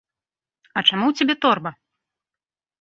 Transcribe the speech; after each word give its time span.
А 0.69 0.79
чаму 0.89 1.05
ў 1.11 1.21
цябе 1.21 1.35
торба? 1.45 1.71